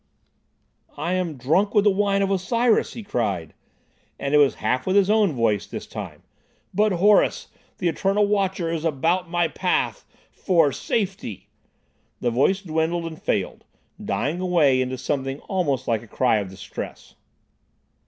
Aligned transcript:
"I 0.97 1.13
am 1.13 1.37
drunk 1.37 1.75
with 1.75 1.83
the 1.83 1.91
wine 1.91 2.23
of 2.23 2.31
Osiris," 2.31 2.93
he 2.93 3.03
cried,—and 3.03 4.33
it 4.33 4.39
was 4.39 4.55
half 4.55 4.87
with 4.87 4.95
his 4.95 5.11
own 5.11 5.31
voice 5.33 5.67
this 5.67 5.85
time—"but 5.85 6.93
Horus, 6.93 7.49
the 7.77 7.87
Eternal 7.87 8.25
Watcher, 8.25 8.71
is 8.71 8.83
about 8.83 9.29
my 9.29 9.47
path—for—safety." 9.47 11.49
The 12.19 12.31
voice 12.31 12.63
dwindled 12.63 13.05
and 13.05 13.21
failed, 13.21 13.63
dying 14.03 14.41
away 14.41 14.81
into 14.81 14.97
something 14.97 15.39
almost 15.41 15.87
like 15.87 16.01
a 16.01 16.07
cry 16.07 16.37
of 16.37 16.49
distress. 16.49 17.13